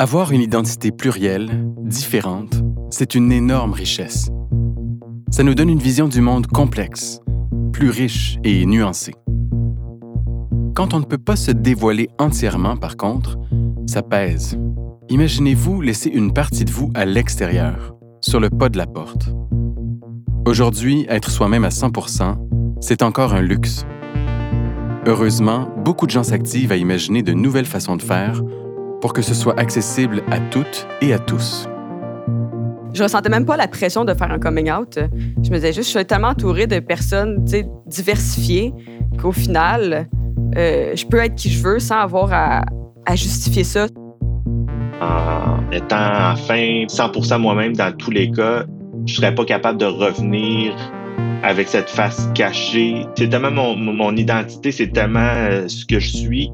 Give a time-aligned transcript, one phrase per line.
[0.00, 1.50] Avoir une identité plurielle,
[1.82, 2.54] différente,
[2.88, 4.30] c'est une énorme richesse.
[5.30, 7.20] Ça nous donne une vision du monde complexe,
[7.70, 9.12] plus riche et nuancée.
[10.74, 13.36] Quand on ne peut pas se dévoiler entièrement, par contre,
[13.86, 14.58] ça pèse.
[15.10, 19.28] Imaginez-vous laisser une partie de vous à l'extérieur, sur le pas de la porte.
[20.46, 22.38] Aujourd'hui, être soi-même à 100%
[22.80, 23.84] c'est encore un luxe.
[25.06, 28.42] Heureusement, beaucoup de gens s'activent à imaginer de nouvelles façons de faire
[29.00, 31.68] pour que ce soit accessible à toutes et à tous.
[32.92, 34.98] Je ressentais même pas la pression de faire un coming out.
[35.42, 37.44] Je me disais juste, je suis tellement entourée de personnes
[37.86, 38.72] diversifiées
[39.20, 40.08] qu'au final,
[40.56, 42.64] euh, je peux être qui je veux sans avoir à,
[43.06, 43.86] à justifier ça.
[45.00, 48.64] En étant enfin 100% moi-même dans tous les cas,
[49.06, 50.74] je serais pas capable de revenir
[51.42, 53.06] avec cette face cachée.
[53.16, 56.50] C'est tellement mon, mon identité, c'est tellement euh, ce que je suis.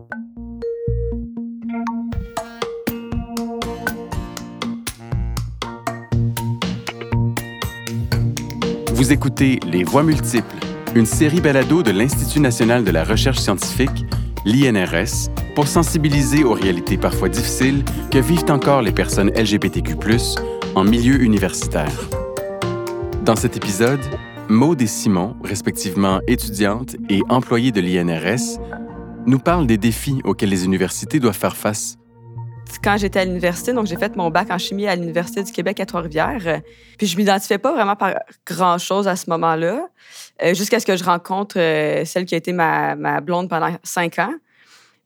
[8.96, 10.56] Vous écoutez Les Voix multiples,
[10.94, 14.06] une série balado de l'Institut national de la recherche scientifique,
[14.46, 19.96] l'INRS, pour sensibiliser aux réalités parfois difficiles que vivent encore les personnes LGBTQ+
[20.74, 21.92] en milieu universitaire.
[23.22, 24.00] Dans cet épisode,
[24.48, 28.58] Maude et Simon, respectivement étudiantes et employées de l'INRS,
[29.26, 31.98] nous parlent des défis auxquels les universités doivent faire face
[32.82, 35.80] quand j'étais à l'université, donc j'ai fait mon bac en chimie à l'Université du Québec
[35.80, 36.60] à Trois-Rivières.
[36.98, 38.14] Puis je m'identifiais pas vraiment par
[38.46, 39.88] grand-chose à ce moment-là,
[40.42, 44.18] euh, jusqu'à ce que je rencontre euh, celle qui a été ma, blonde pendant cinq
[44.18, 44.34] ans.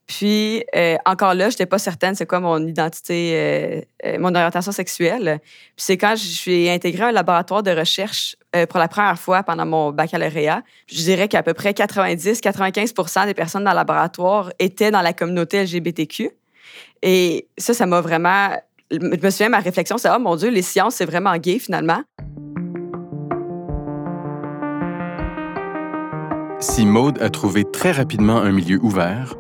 [0.07, 3.87] Puis euh, encore là, je n'étais pas certaine c'est quoi mon identité,
[4.19, 5.39] mon orientation sexuelle.
[5.43, 8.37] Puis c'est quand je suis intégrée un laboratoire de recherche
[8.69, 10.65] pour la première fois pendant mon baccalauréat.
[10.89, 15.63] Je dirais qu'à peu près 90-95% des personnes dans le laboratoire étaient dans la communauté
[15.63, 16.33] LGBTQ.
[17.03, 18.51] Et ça, ça m'a vraiment.
[18.91, 22.03] Je me souviens, ma réflexion, c'est Oh mon Dieu, les sciences, c'est vraiment gay finalement.
[26.59, 29.35] Si Maude a trouvé très rapidement un milieu ouvert,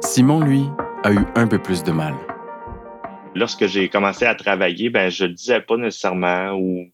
[0.00, 0.64] Simon, lui,
[1.04, 2.14] a eu un peu plus de mal.
[3.34, 6.88] Lorsque j'ai commencé à travailler, ben je le disais pas nécessairement ou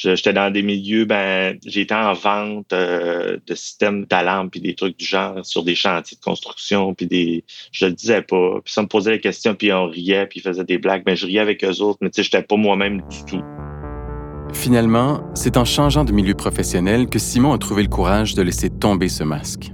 [0.00, 4.96] J'étais dans des milieux, ben, j'étais en vente euh, de systèmes d'alarme puis des trucs
[4.96, 8.60] du genre sur des chantiers de construction puis des, je le disais pas.
[8.64, 11.02] Puis ça me posait des questions puis on riait puis ils faisaient des blagues.
[11.04, 13.42] Ben, je riais avec eux autres, mais tu sais, j'étais pas moi-même du tout.
[14.54, 18.70] Finalement, c'est en changeant de milieu professionnel que Simon a trouvé le courage de laisser
[18.70, 19.72] tomber ce masque.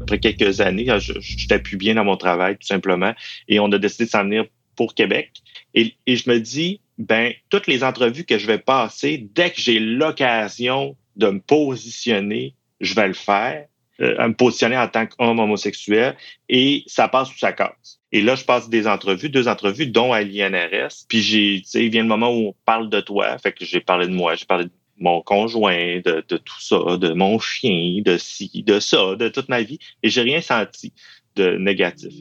[0.00, 0.86] Après quelques années,
[1.20, 3.12] j'étais plus bien dans mon travail, tout simplement,
[3.48, 5.32] et on a décidé de s'en venir pour Québec.
[5.74, 9.60] Et, et je me dis, ben, toutes les entrevues que je vais passer, dès que
[9.60, 13.66] j'ai l'occasion de me positionner, je vais le faire,
[14.00, 16.16] euh, me positionner en tant qu'homme homosexuel,
[16.48, 18.00] et ça passe ou ça casse.
[18.12, 21.04] Et là, je passe des entrevues, deux entrevues, dont à l'INRS.
[21.08, 23.36] Puis j'ai, tu sais, il vient le moment où on parle de toi.
[23.38, 26.96] Fait que j'ai parlé de moi, j'ai parlé de mon conjoint, de, de, tout ça,
[26.96, 29.78] de mon chien, de ci, de ça, de toute ma vie.
[30.04, 30.92] Et j'ai rien senti
[31.34, 32.14] de négatif.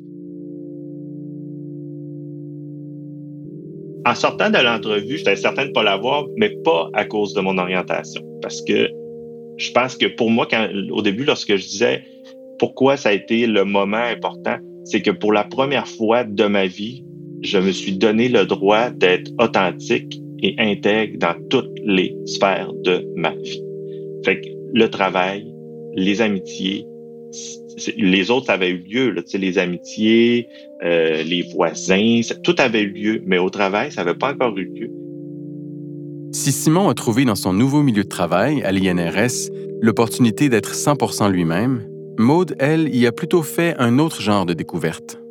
[4.06, 7.42] En sortant de l'entrevue, j'étais certain de ne pas l'avoir, mais pas à cause de
[7.42, 8.22] mon orientation.
[8.42, 8.90] Parce que
[9.58, 12.04] je pense que pour moi, quand, au début, lorsque je disais
[12.60, 16.66] pourquoi ça a été le moment important, c'est que pour la première fois de ma
[16.66, 17.04] vie,
[17.42, 23.08] je me suis donné le droit d'être authentique et intègre dans toutes les sphères de
[23.16, 23.64] ma vie.
[24.26, 25.54] Fait que le travail,
[25.96, 26.86] les amitiés,
[27.98, 30.48] les autres avaient eu lieu, les amitiés,
[30.84, 34.66] euh, les voisins, tout avait eu lieu, mais au travail, ça n'avait pas encore eu
[34.66, 34.92] lieu.
[36.34, 39.52] Si Simon a trouvé dans son nouveau milieu de travail, à l'INRS,
[39.82, 45.23] l'opportunité d'être 100% lui-même, Maude, elle, y a plutôt fait un autre genre de découverte.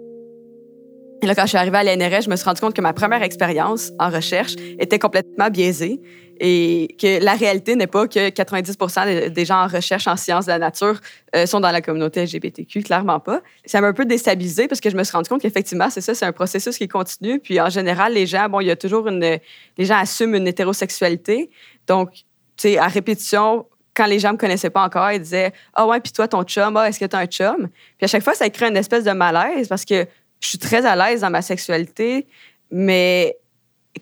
[1.23, 2.93] Et là, quand je suis arrivée à l'INRS, je me suis rendu compte que ma
[2.93, 6.01] première expérience en recherche était complètement biaisée
[6.41, 10.51] et que la réalité n'est pas que 90% des gens en recherche en sciences de
[10.51, 10.99] la nature
[11.37, 13.41] euh, sont dans la communauté LGBTQ, clairement pas.
[13.65, 16.13] Ça m'a un peu déstabilisée parce que je me suis rendu compte qu'effectivement, c'est ça,
[16.13, 17.39] c'est un processus qui continue.
[17.39, 19.21] Puis en général, les gens, bon, il y a toujours une.
[19.21, 21.51] Les gens assument une hétérosexualité.
[21.87, 22.23] Donc, tu
[22.57, 26.13] sais, à répétition, quand les gens me connaissaient pas encore, ils disaient Ah ouais, puis
[26.13, 27.69] toi, ton chum, ah, est-ce que tu as un chum?
[27.99, 30.07] Puis à chaque fois, ça crée une espèce de malaise parce que
[30.43, 32.27] je suis très à l'aise dans ma sexualité,
[32.71, 33.39] mais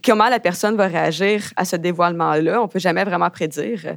[0.05, 3.97] comment la personne va réagir à ce dévoilement-là, on peut jamais vraiment prédire.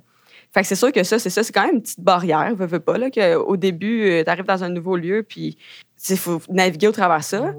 [0.53, 2.67] Fait que c'est sûr que ça, c'est ça, c'est quand même une petite barrière, veux,
[2.67, 5.57] veux pas, là, qu'au début, euh, tu arrives dans un nouveau lieu, puis
[6.09, 7.53] il faut naviguer au travers ça.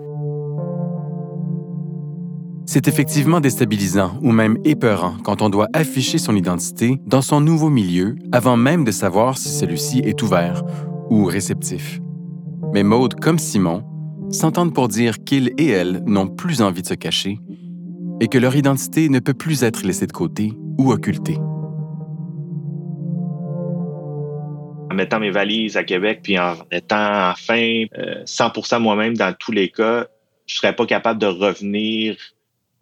[2.66, 7.68] C'est effectivement déstabilisant ou même épeurant quand on doit afficher son identité dans son nouveau
[7.68, 10.62] milieu avant même de savoir si celui-ci est ouvert
[11.10, 12.00] ou réceptif.
[12.72, 13.84] Mais Maude, comme Simon,
[14.30, 17.38] s'entendent pour dire qu'ils et elles n'ont plus envie de se cacher
[18.20, 21.36] et que leur identité ne peut plus être laissée de côté ou occultée.
[24.90, 27.84] En mettant mes valises à Québec, puis en étant enfin
[28.24, 30.06] 100% moi-même dans tous les cas,
[30.46, 32.16] je serais pas capable de revenir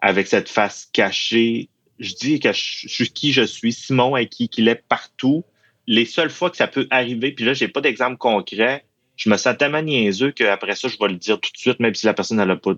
[0.00, 1.68] avec cette face cachée.
[1.98, 5.44] Je dis que je, suis qui je suis, Simon est qui qu'il est partout.
[5.86, 8.84] Les seules fois que ça peut arriver, puis là, j'ai pas d'exemple concret,
[9.16, 11.94] je me sens tellement niaiseux qu'après ça, je vais le dire tout de suite, même
[11.94, 12.72] si la personne n'a pas.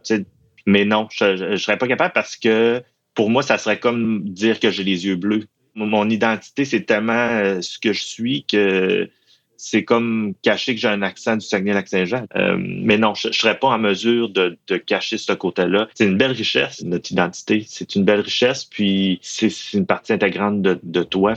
[0.67, 2.83] Mais non, je ne serais pas capable parce que
[3.15, 5.45] pour moi, ça serait comme dire que j'ai les yeux bleus.
[5.75, 9.09] Mon identité, c'est tellement euh, ce que je suis que
[9.57, 12.27] c'est comme cacher que j'ai un accent du Saguenay-Lac-Saint-Jean.
[12.37, 15.89] Euh, mais non, je, serais pas en mesure de, cacher ce côté-là.
[15.95, 17.65] C'est une belle richesse, notre identité.
[17.67, 21.35] C'est une belle richesse, puis c'est une partie intégrante de toi.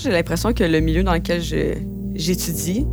[0.00, 1.42] J'ai l'impression que le milieu dans lequel
[2.14, 2.86] j'étudie,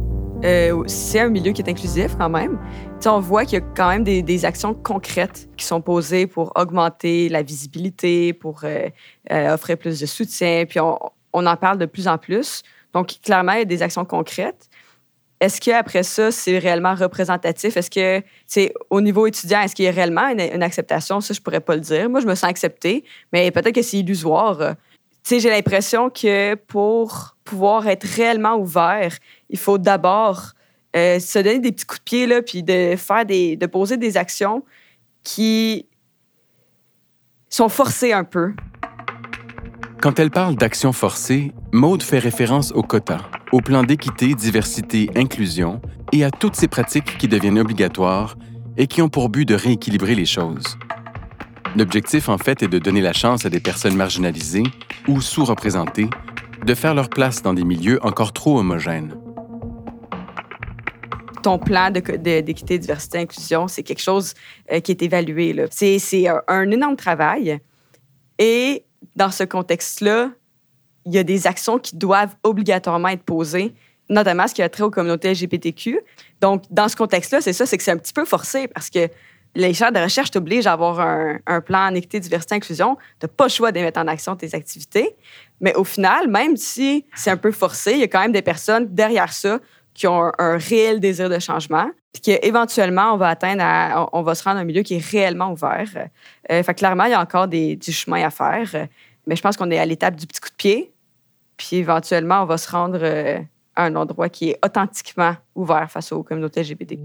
[0.44, 2.60] euh, c'est un milieu qui est inclusif quand même.
[3.06, 7.30] on voit qu'il y a quand même des, actions concrètes qui sont posées pour augmenter
[7.30, 8.90] la visibilité, pour euh,
[9.32, 11.00] euh, offrir plus de soutien, puis on,
[11.34, 12.62] en parle de plus en plus.
[12.94, 14.70] Donc, clairement, il y a des actions concrètes.
[15.40, 17.78] Est-ce qu'après ça, c'est réellement représentatif?
[17.78, 21.22] Est-ce que, c'est au niveau étudiant, est-ce qu'il y a réellement une, une, acceptation?
[21.22, 22.10] Ça, je pourrais pas le dire.
[22.10, 24.76] Moi, je me sens acceptée, mais peut-être que c'est illusoire
[25.30, 29.16] j'ai l'impression que pour pouvoir être réellement ouvert,
[29.50, 30.52] il faut d'abord
[30.96, 33.98] euh, se donner des petits coups de pied, là, puis de faire des, de poser
[33.98, 34.64] des actions
[35.24, 35.86] qui
[37.50, 38.54] sont forcées un peu.
[40.02, 43.20] Quand elle parle d'actions forcées, Maude fait référence au quota,
[43.52, 45.82] au plan d'équité, diversité, inclusion
[46.14, 48.38] et à toutes ces pratiques qui deviennent obligatoires
[48.78, 50.78] et qui ont pour but de rééquilibrer les choses.
[51.78, 54.64] L'objectif, en fait, est de donner la chance à des personnes marginalisées
[55.08, 56.10] ou sous-représentées
[56.66, 59.14] de faire leur place dans des milieux encore trop homogènes.
[61.44, 64.34] Ton plan d'équité, diversité, inclusion, c'est quelque chose
[64.72, 65.56] euh, qui est évalué.
[65.70, 67.60] C'est un, énorme travail.
[68.40, 68.84] Et
[69.16, 70.32] dans ce contexte-là,
[71.06, 73.76] il y a des actions qui doivent obligatoirement être posées,
[74.10, 76.00] notamment ce qui a trait aux communautés LGBTQ.
[76.42, 79.10] Donc, dans ce contexte-là, c'est ça, c'est que c'est un petit peu forcé parce que
[79.58, 82.96] les chaires de recherche t'obligent à avoir un, plan en équité, diversité, inclusion.
[83.20, 85.16] Tu n'as pas le choix de mettre en action tes activités.
[85.60, 88.44] Mais au final, même si c'est un peu forcé, il y a quand même des
[88.44, 89.60] personnes derrière ça
[89.96, 94.44] qui ont un, réel désir de changement, puis qu'éventuellement, on va atteindre, on, va se
[94.44, 95.90] rendre à un milieu qui est réellement ouvert.
[96.52, 98.88] Euh, fait clairement, il y a encore du chemin à faire,
[99.26, 100.94] mais je pense qu'on est à l'étape du petit coup de pied,
[101.58, 103.40] puis éventuellement, on va se rendre euh,
[103.76, 107.00] à un endroit qui est authentiquement ouvert face aux communautés LGBT.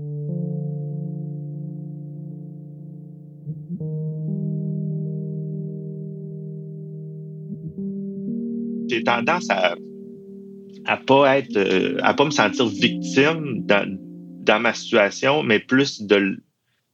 [8.92, 9.74] J'ai tendance à
[10.84, 13.86] à pas être euh, à pas me sentir victime dans,
[14.40, 16.18] dans ma situation, mais plus de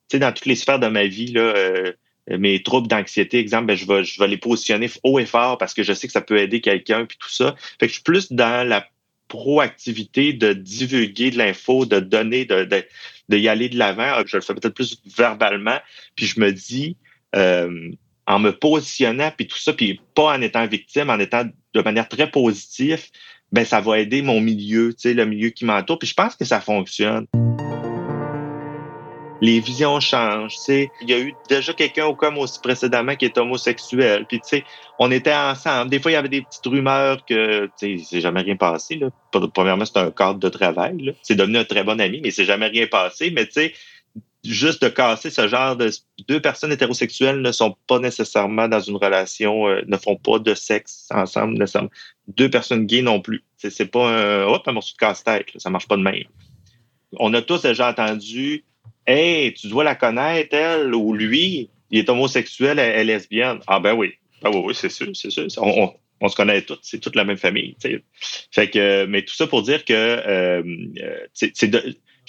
[0.09, 1.41] tu sais dans toutes les sphères de ma vie là.
[1.41, 1.93] Euh,
[2.31, 5.73] mes troubles d'anxiété, exemple, ben, je vais je vais les positionner haut et fort parce
[5.73, 7.55] que je sais que ça peut aider quelqu'un puis tout ça.
[7.81, 8.87] Fait que je suis plus dans la
[9.29, 14.23] proactivité de divulguer de l'info, de donner, de, de, y aller de l'avant.
[14.27, 15.79] Je le fais peut-être plus verbalement.
[16.17, 16.99] Puis je me dis,
[17.35, 17.91] euh,
[18.29, 22.09] en me positionnant, puis tout ça, puis pas en étant victime, en étant de manière
[22.09, 23.05] très positive,
[23.53, 25.99] ben ça va aider mon milieu, le milieu qui m'entoure.
[25.99, 27.27] Puis je pense que ça fonctionne.
[29.41, 30.91] Les visions changent, tu sais.
[31.01, 34.27] Il y a eu déjà quelqu'un au com aussi précédemment qui est homosexuel.
[34.27, 34.65] Puis tu sais,
[34.99, 35.91] on était ensemble.
[35.91, 39.01] Des fois, il y avait des petites rumeurs que, tu sais, c'est jamais rien passé.
[39.55, 41.15] Premièrement, c'est un cadre de travail.
[41.23, 43.31] C'est devenu un très bon ami, mais c'est jamais rien passé.
[43.31, 43.75] Mais tu sais,
[44.49, 45.91] juste de casser ce genre de
[46.27, 50.55] deux personnes hétérosexuelles ne sont pas nécessairement dans une relation, euh, ne font pas de
[50.55, 51.91] sexe ensemble nécessairement.
[52.29, 53.45] Deux personnes gays non plus.
[53.57, 56.25] C'est pas un hop un morceau de casse-tête, ça marche pas de même.
[57.19, 58.65] On a tous déjà entendu
[59.07, 63.61] Hey, tu dois la connaître, elle ou lui, il est homosexuel, elle est lesbienne.
[63.67, 64.13] Ah ben oui.
[64.45, 65.47] Ah oui, oui, c'est sûr, c'est sûr.
[66.21, 67.75] On, se connaît toutes, c'est toute la même famille.
[68.51, 70.63] Fait que, mais tout ça pour dire que euh,
[71.01, 71.71] euh c'est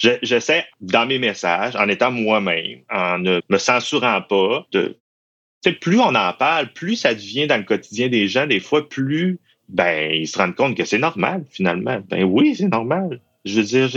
[0.00, 4.96] j'essaie, dans mes messages, en étant moi-même, en ne me censurant pas, de
[5.80, 9.38] plus on en parle, plus ça devient dans le quotidien des gens, des fois, plus
[9.70, 12.00] ben ils se rendent compte que c'est normal, finalement.
[12.08, 13.20] Ben oui, c'est normal.
[13.44, 13.88] Je veux dire,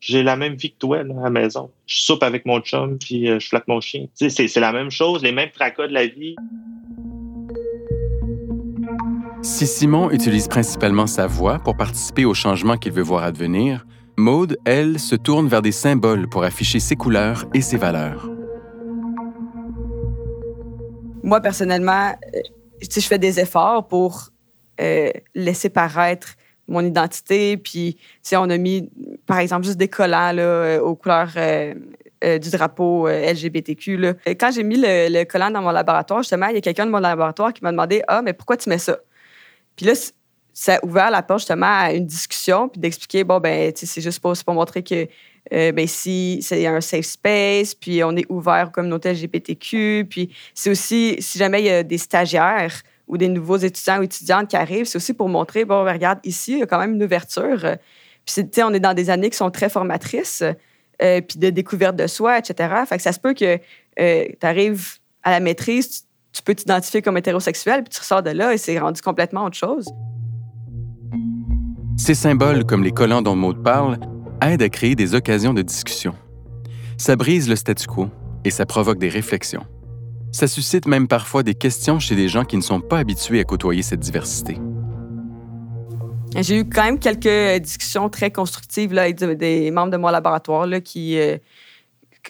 [0.00, 1.70] j'ai, la même vie que toi là, à la maison.
[1.86, 4.06] Je soupe avec mon chum, puis euh, je flatte mon chien.
[4.14, 6.36] C'est, la même chose, les mêmes tracas de la vie.
[9.42, 13.86] Si Simon utilise principalement sa voix pour participer au changement qu'il veut voir advenir,
[14.18, 18.28] Maude, elle, se tourne vers des symboles pour afficher ses couleurs et ses valeurs.
[21.22, 22.40] Moi, personnellement, euh,
[22.82, 24.30] je fais des efforts pour
[25.36, 26.34] laisser paraître
[26.66, 27.56] mon identité.
[27.56, 27.96] Puis,
[28.32, 28.90] on a mis,
[29.26, 31.30] par exemple, juste des collants là, aux couleurs
[32.22, 34.14] du drapeau LGBTQ.
[34.38, 36.90] Quand j'ai mis le, le, collant dans mon laboratoire, justement, il y a quelqu'un de
[36.90, 38.98] mon laboratoire qui m'a demandé Ah, mais pourquoi tu mets ça?
[39.76, 39.94] Puis là,
[40.58, 44.18] ça a ouvert la porte justement à une discussion, puis d'expliquer, bon, ben, c'est juste
[44.18, 45.06] pour, pour montrer que
[45.52, 50.34] euh, ben, si c'est un safe space, puis on est ouvert aux communautés LGBTQ, puis
[50.54, 54.48] c'est aussi, si jamais il y a des stagiaires ou des nouveaux étudiants ou étudiantes
[54.48, 56.94] qui arrivent, c'est aussi pour montrer, bon, ben, regarde, ici, il y a quand même
[56.94, 57.76] une ouverture.
[58.26, 62.08] Puis, on est dans des années qui sont très formatrices, euh, puis de découverte de
[62.08, 62.74] soi, etc.
[62.84, 63.60] Fait que ça se peut que
[64.00, 68.30] euh, tu arrives à la maîtrise, tu peux t'identifier comme hétérosexuel, puis tu ressors de
[68.30, 69.88] là et c'est rendu complètement autre chose.
[71.98, 73.98] Ces symboles, comme les collants dont Maud parle,
[74.40, 76.14] aident à créer des occasions de discussion.
[76.96, 78.08] Ça brise le statu quo
[78.44, 79.66] et ça provoque des réflexions.
[80.30, 83.44] Ça suscite même parfois des questions chez des gens qui ne sont pas habitués à
[83.44, 84.58] côtoyer cette diversité.
[86.36, 90.66] J'ai eu quand même quelques discussions très constructives là, avec des membres de mon laboratoire
[90.66, 91.18] là, qui.
[91.18, 91.36] Euh,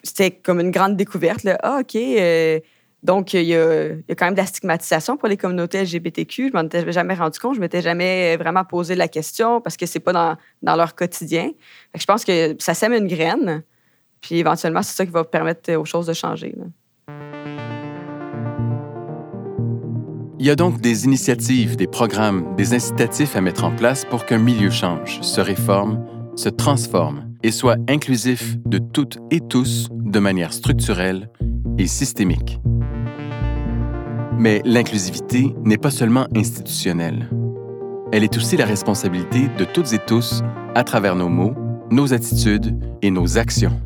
[0.03, 1.47] c'était comme une grande découverte.
[1.63, 1.95] Ah, OK.
[1.95, 2.59] Euh,
[3.03, 6.49] donc, il y, a, quand même de la stigmatisation pour les communautés LGBTQ.
[6.49, 7.55] Je m'en étais jamais rendu compte.
[7.55, 11.51] Je m'étais jamais vraiment posé la question parce que c'est pas dans, dans, leur quotidien.
[11.95, 13.63] je pense que ça sème une graine.
[14.21, 16.57] Puis éventuellement, c'est ça qui va permettre aux choses de changer.
[20.41, 24.25] Il y a donc des initiatives, des programmes, des incitatifs à mettre en place pour
[24.27, 26.05] qu'un milieu change, se réforme,
[26.37, 31.31] se transforme et soit inclusif de toutes et tous de manière structurelle
[31.79, 32.61] et systémique.
[34.39, 37.29] Mais l'inclusivité n'est pas seulement institutionnelle.
[38.13, 40.43] Elle est aussi la responsabilité de toutes et tous
[40.77, 41.55] à travers nos mots,
[41.91, 43.81] nos attitudes et nos actions.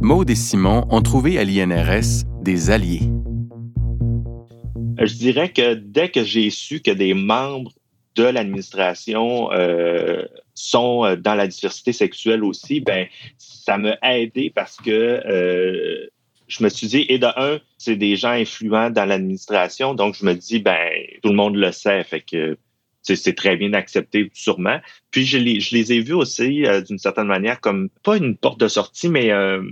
[0.00, 3.02] Maud et Simon ont trouvé à l'INRS des alliés.
[4.98, 7.72] Je dirais que dès que j'ai su que des membres
[8.14, 10.22] de l'administration euh,
[10.54, 13.06] sont euh, dans la diversité sexuelle aussi, ben
[13.38, 16.06] ça m'a aidé parce que euh,
[16.52, 20.24] je me suis dit, et de un, c'est des gens influents dans l'administration, donc je
[20.24, 20.90] me dis, ben,
[21.22, 22.56] tout le monde le sait, fait que
[23.02, 24.78] c'est très bien accepté, sûrement.
[25.10, 28.36] Puis je les, je les ai vus aussi, euh, d'une certaine manière, comme pas une
[28.36, 29.62] porte de sortie, mais euh,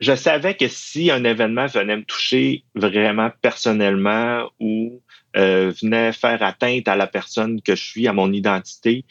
[0.00, 5.00] je savais que si un événement venait me toucher vraiment personnellement ou
[5.36, 9.04] euh, venait faire atteinte à la personne que je suis, à mon identité,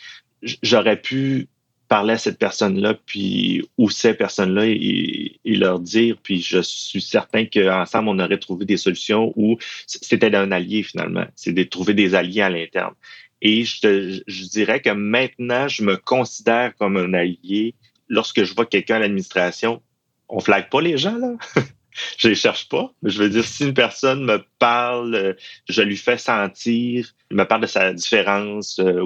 [0.62, 1.48] j'aurais pu
[1.92, 7.44] parler à cette personne-là, puis ou ces personnes-là et, leur dire, puis je suis certain
[7.44, 9.58] qu'ensemble, on aurait trouvé des solutions où
[9.88, 12.94] c'était d'un allié finalement, c'est de trouver des alliés à l'interne.
[13.42, 17.76] Et je, je dirais que maintenant, je me considère comme un allié
[18.08, 19.82] lorsque je vois quelqu'un à l'administration.
[20.30, 21.34] On flague pas les gens, là.
[22.18, 22.92] je les cherche pas.
[23.04, 25.34] Je veux dire, si une personne me parle, euh,
[25.70, 29.02] je lui fais sentir, il me parle de sa différence euh,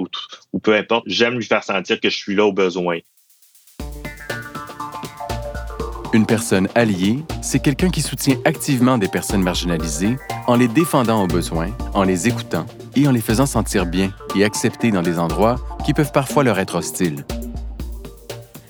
[0.52, 2.98] ou, peu importe, j'aime lui faire sentir que je suis là au besoin.
[6.12, 10.16] Une personne alliée, c'est quelqu'un qui soutient activement des personnes marginalisées
[10.46, 14.44] en les défendant au besoin, en les écoutant et en les faisant sentir bien et
[14.44, 17.24] acceptés dans des endroits qui peuvent parfois leur être hostiles.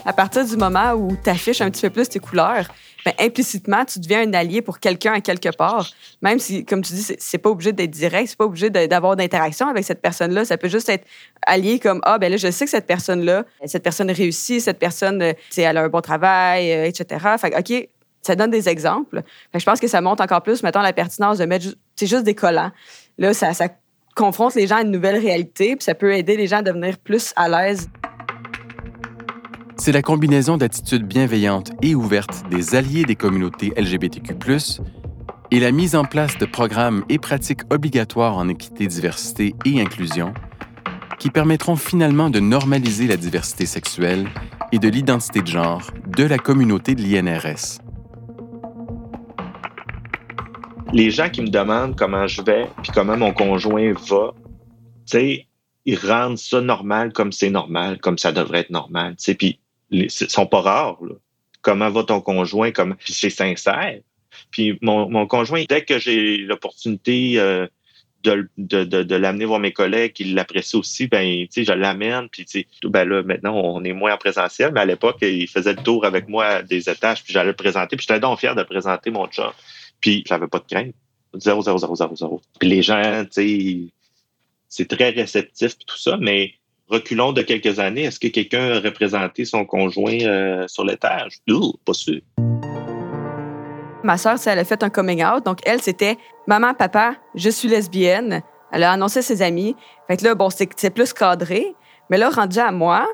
[0.04, 2.68] À partir du moment où tu affiches un petit peu plus tes couleurs,
[3.06, 5.88] ben, implicitement, tu deviens un allié pour quelqu'un à quelque part.
[6.22, 9.68] Même si, comme tu dis, c'est pas obligé d'être direct, c'est pas obligé d'avoir d'interaction
[9.68, 10.44] avec cette personne-là.
[10.44, 11.06] Ça peut juste être
[11.46, 15.22] allié comme ah ben là, je sais que cette personne-là, cette personne réussit, cette personne,
[15.22, 17.24] euh, elle a un bon travail, euh, etc.
[17.38, 17.88] Fait ok,
[18.22, 19.22] ça donne des exemples.
[19.54, 22.34] je pense que ça montre encore plus, mettons, la pertinence de mettre c'est juste des
[22.34, 22.72] collants.
[23.18, 23.68] Là, ça, ça
[24.16, 26.98] confronte les gens à une nouvelle réalité, puis ça peut aider les gens à devenir
[26.98, 27.88] plus à l'aise.
[29.78, 34.34] C'est la combinaison d'attitudes bienveillantes et ouvertes des alliés des communautés LGBTQ,
[35.50, 40.32] et la mise en place de programmes et pratiques obligatoires en équité, diversité et inclusion
[41.18, 44.28] qui permettront finalement de normaliser la diversité sexuelle
[44.72, 47.78] et de l'identité de genre de la communauté de l'INRS.
[50.92, 54.42] Les gens qui me demandent comment je vais puis comment mon conjoint va, tu
[55.04, 55.46] sais,
[55.84, 59.16] ils rendent ça normal comme c'est normal, comme ça devrait être normal.
[59.16, 60.98] Tu sais, puis ils sont pas rares.
[61.62, 62.70] Comment va ton conjoint?
[62.70, 64.00] Comme, puis c'est sincère.
[64.50, 67.66] Puis mon, mon conjoint, dès que j'ai l'opportunité euh,
[68.22, 72.28] de, de, de, l'amener voir mes collègues, qui l'apprécient aussi, ben, je l'amène.
[72.28, 75.82] Puis, ben là, maintenant, on est moins en présentiel, mais à l'époque, il faisait le
[75.82, 77.96] tour avec moi des étages, puis j'allais le présenter.
[77.96, 79.54] Puis j'étais donc fier de présenter mon chat.
[80.00, 80.94] Puis j'avais pas de crainte.
[81.34, 82.42] 0, 0, 0, 0, 0.
[82.58, 83.92] Puis les gens, tu sais,
[84.68, 86.54] c'est très réceptif, tout ça, mais
[86.88, 91.38] reculons de quelques années, est-ce que quelqu'un a représenté son conjoint euh, sur l'étage?
[91.46, 92.20] Non, pas sûr.
[94.04, 95.44] Ma sœur, elle a fait un coming out.
[95.44, 96.16] Donc, elle, c'était
[96.46, 98.42] Maman, papa, je suis lesbienne.
[98.72, 99.74] Elle a annoncé à ses amis.
[100.06, 101.74] Fait que là, bon, c'est plus cadré.
[102.08, 103.08] Mais là, rendu à moi,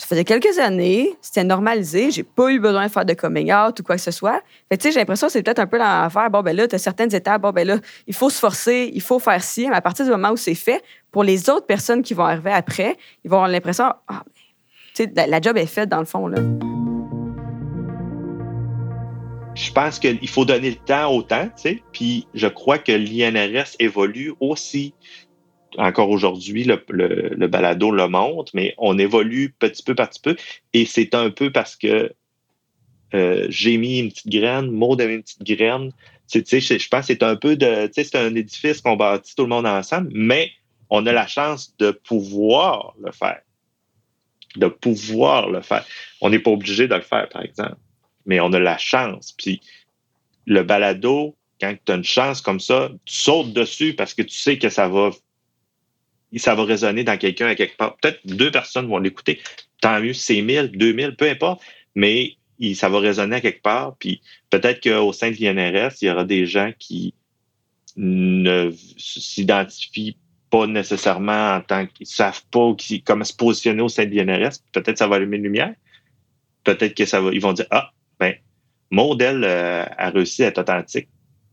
[0.00, 3.78] ça faisait quelques années, c'était normalisé, j'ai pas eu besoin de faire de coming out
[3.78, 4.40] ou quoi que ce soit.
[4.70, 6.74] Fait tu sais, j'ai l'impression que c'est peut-être un peu l'affaire, bon, ben là, tu
[6.74, 7.76] as certaines étapes, bon, ben là,
[8.06, 10.54] il faut se forcer, il faut faire ci, mais à partir du moment où c'est
[10.54, 14.22] fait, pour les autres personnes qui vont arriver après, ils vont avoir l'impression, ben,
[14.94, 16.40] tu sais, la job est faite dans le fond, là.
[19.54, 22.92] Je pense qu'il faut donner le temps au temps, tu sais, puis je crois que
[22.92, 24.94] l'INRS évolue aussi
[25.78, 30.36] encore aujourd'hui, le, balado le montre, mais on évolue petit peu, petit peu.
[30.72, 32.12] Et c'est un peu parce que
[33.14, 35.92] euh, j'ai mis une petite graine, Maud a mis une petite graine.
[36.32, 37.90] Je, je pense que c'est un peu de.
[37.92, 40.52] C'est un édifice qu'on bâtit tout le monde ensemble, mais
[40.90, 43.40] on a la chance de pouvoir le faire.
[44.56, 45.84] De pouvoir le faire.
[46.20, 47.76] On n'est pas obligé de le faire, par exemple.
[48.26, 49.34] Mais on a la chance.
[49.36, 49.60] Puis
[50.46, 54.36] le balado, quand tu as une chance comme ça, tu sautes dessus parce que tu
[54.36, 55.10] sais que ça va
[56.38, 57.96] ça va résonner dans quelqu'un à quelque part.
[57.96, 59.40] Peut-être deux personnes vont l'écouter.
[59.80, 61.62] Tant mieux, c'est 1000, 2000, peu importe.
[61.94, 62.36] Mais
[62.74, 63.96] ça va résonner à quelque part.
[63.98, 64.20] Puis
[64.50, 67.14] peut-être qu'au sein de l'INRS, il y aura des gens qui
[67.96, 70.16] ne s'identifient
[70.50, 74.58] pas nécessairement en tant qu'ils savent pas qui, comment se positionner au sein de l'INRS.
[74.72, 75.74] Peut-être que ça va allumer une lumière.
[76.64, 78.34] Peut-être que ça va, ils vont dire, ah, ben,
[78.90, 81.08] modèle euh, a réussi à être authentique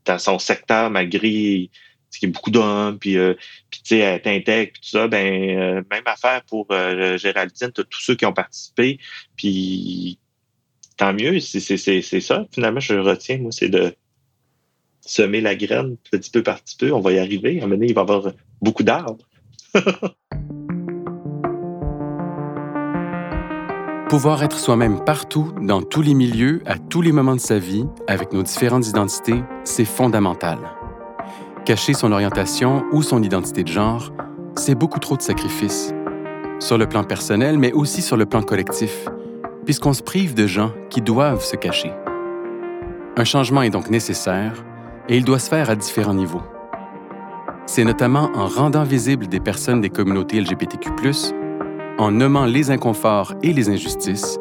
[0.06, 1.70] dans son secteur malgré
[2.12, 3.34] qu'il y a beaucoup d'hommes, puis, euh,
[3.72, 8.16] tu sais, Tintec, puis tout ça, ben, euh, même affaire pour euh, Géraldine, tous ceux
[8.16, 9.00] qui ont participé,
[9.36, 10.20] puis
[10.98, 11.60] tant mieux, c'est
[12.22, 12.46] ça.
[12.52, 13.96] Finalement, je retiens, moi, c'est de
[15.02, 16.92] semer la graine petit peu par petit peu.
[16.92, 17.60] On va y arriver.
[17.62, 19.26] À un moment donné, il va y avoir beaucoup d'arbres.
[24.10, 27.84] Pouvoir être soi-même partout, dans tous les milieux, à tous les moments de sa vie,
[28.08, 30.77] avec nos différentes identités, c'est fondamental.
[31.68, 34.14] Cacher son orientation ou son identité de genre,
[34.56, 35.94] c'est beaucoup trop de sacrifices.
[36.60, 39.06] Sur le plan personnel, mais aussi sur le plan collectif,
[39.66, 41.92] puisqu'on se prive de gens qui doivent se cacher.
[43.18, 44.64] Un changement est donc nécessaire
[45.10, 46.42] et il doit se faire à différents niveaux.
[47.66, 51.34] C'est notamment en rendant visibles des personnes des communautés LGBTQ,
[51.98, 54.40] en nommant les inconforts et les injustices,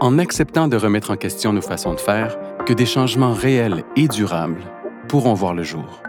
[0.00, 2.36] en acceptant de remettre en question nos façons de faire,
[2.66, 4.64] que des changements réels et durables
[5.06, 6.02] pourront voir le jour.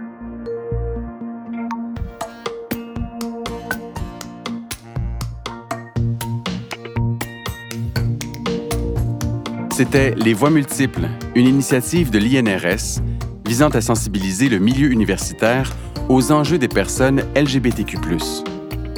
[9.78, 13.00] C'était Les Voix multiples, une initiative de l'INRS
[13.46, 15.72] visant à sensibiliser le milieu universitaire
[16.10, 18.00] aux enjeux des personnes LGBTQ.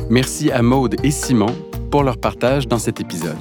[0.10, 1.54] Merci à Maude et Simon
[1.92, 3.36] pour leur partage dans cet épisode.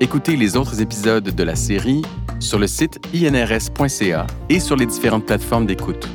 [0.00, 2.02] Écoutez les autres épisodes de la série
[2.40, 6.08] sur le site inrs.ca et sur les différentes plateformes d'écoute.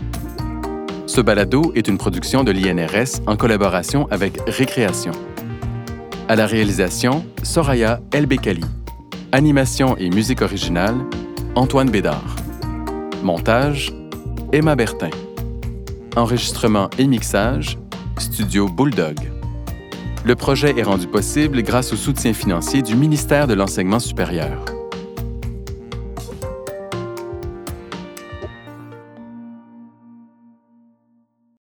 [1.08, 5.14] Ce balado est une production de l'INRS en collaboration avec Récréation.
[6.28, 8.66] À la réalisation, Soraya Elbekali.
[9.34, 10.98] Animation et musique originale,
[11.56, 12.36] Antoine Bédard.
[13.24, 13.94] Montage,
[14.52, 15.10] Emma Bertin.
[16.18, 17.80] Enregistrement et mixage,
[18.20, 19.16] Studio Bulldog.
[20.26, 24.66] Le projet est rendu possible grâce au soutien financier du ministère de l'Enseignement supérieur.